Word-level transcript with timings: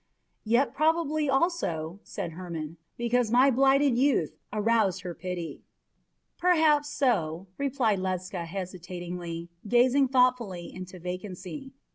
"Yet 0.45 0.73
probably 0.73 1.29
also," 1.29 1.99
said 2.01 2.31
Hermon, 2.31 2.77
"because 2.97 3.29
my 3.29 3.51
blighted 3.51 3.99
youth 3.99 4.35
aroused 4.51 5.01
her 5.01 5.13
pity." 5.13 5.61
"Perhaps 6.39 6.89
so," 6.89 7.45
replied 7.59 7.99
Ledscha 7.99 8.45
hesitatingly, 8.45 9.49
gazing 9.67 10.07
thoughtfully 10.07 10.73
into 10.73 10.97
vacancy. 10.97 11.73